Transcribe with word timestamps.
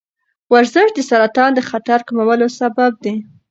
ورزش 0.53 0.87
د 0.93 0.99
سرطان 1.09 1.51
د 1.55 1.59
خطر 1.69 1.99
کمولو 2.07 2.47
سبب 2.59 2.91
دی. 3.03 3.15